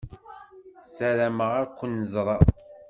Ssarameɣ 0.83 1.51
ad 1.61 1.69
ken-ẓreɣ. 1.77 2.41